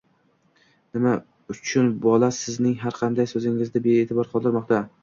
Nima 0.97 1.13
uchun 1.55 1.93
bola 2.09 2.33
sizning 2.41 2.75
har 2.87 2.99
qanday 3.05 3.33
so'zingizni 3.35 3.89
bee'tibor 3.91 4.35
qoldirmoqda. 4.37 4.85